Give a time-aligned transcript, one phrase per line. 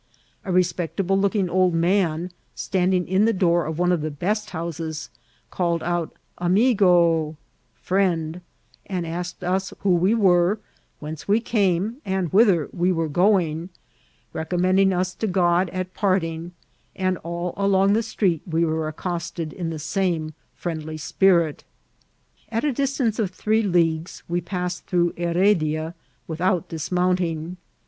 [0.43, 5.09] A respectable looking old man, standing in the door of one of the best housesi
[5.51, 7.35] called out ^^Amigo,''
[7.85, 8.41] ^^firiend,"
[8.87, 10.57] and asked us who we were,
[10.97, 13.69] whence we came, and ^riiither we were going,
[14.33, 16.53] recommending us to Gtxi at parting;
[16.95, 21.63] and aU along the street we were accosted in the same friendly spirit
[22.49, 25.93] At a distance of three leagues we passed throu^ Heredia
[26.27, 27.57] without dismounting.